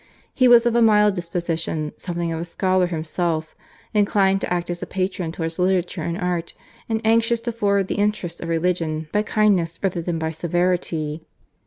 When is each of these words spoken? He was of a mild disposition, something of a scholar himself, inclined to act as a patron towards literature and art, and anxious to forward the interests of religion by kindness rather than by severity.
He 0.33 0.47
was 0.47 0.65
of 0.65 0.73
a 0.73 0.81
mild 0.81 1.13
disposition, 1.13 1.91
something 1.95 2.31
of 2.33 2.39
a 2.39 2.43
scholar 2.45 2.87
himself, 2.87 3.55
inclined 3.93 4.41
to 4.41 4.51
act 4.51 4.71
as 4.71 4.81
a 4.81 4.87
patron 4.87 5.31
towards 5.31 5.59
literature 5.59 6.01
and 6.01 6.17
art, 6.17 6.55
and 6.89 7.01
anxious 7.05 7.39
to 7.41 7.51
forward 7.51 7.87
the 7.87 7.99
interests 7.99 8.41
of 8.41 8.49
religion 8.49 9.09
by 9.11 9.21
kindness 9.21 9.77
rather 9.83 10.01
than 10.01 10.17
by 10.17 10.31
severity. 10.31 11.21